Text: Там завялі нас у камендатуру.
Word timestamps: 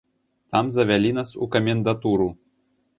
Там 0.51 0.71
завялі 0.79 1.13
нас 1.19 1.37
у 1.47 1.51
камендатуру. 1.59 2.31